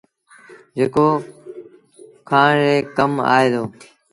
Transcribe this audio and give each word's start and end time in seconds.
جيڪو 0.77 1.05
کآڻ 2.29 2.49
ري 2.61 2.75
ڪم 2.97 3.11
آئي 3.35 3.47
دو۔ 3.53 3.63